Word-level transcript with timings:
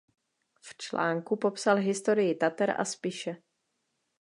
V 0.61 0.77
článku 0.77 1.35
popsal 1.35 1.75
historii 1.77 2.35
Tater 2.35 2.75
a 2.81 2.85
Spiše. 2.85 3.35